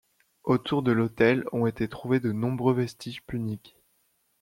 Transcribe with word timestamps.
Autour 0.45 0.81
de 0.81 0.91
l'autel 0.91 1.45
ont 1.51 1.67
été 1.67 1.87
trouvés 1.87 2.19
de 2.19 2.31
nombreux 2.31 2.73
vestiges 2.73 3.21
puniques. 3.21 3.75